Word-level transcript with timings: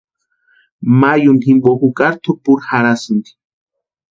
Mayuni 0.99 1.41
jimpo 1.43 1.69
jukari 1.79 2.17
tʼupuri 2.23 2.63
jarhasïnti. 2.67 3.31